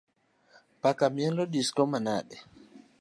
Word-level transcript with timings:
Paka 0.81 1.05
mielo 1.15 1.43
disko 1.53 1.81
manade? 1.91 2.37